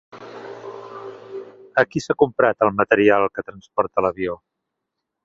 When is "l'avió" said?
4.07-4.39